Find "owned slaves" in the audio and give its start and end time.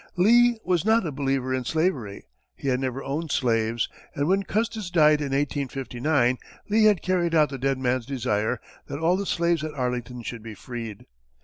3.03-3.87